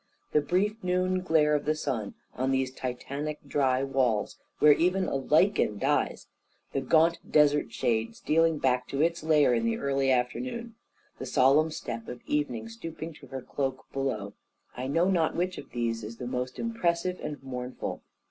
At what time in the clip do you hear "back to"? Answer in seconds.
8.57-9.03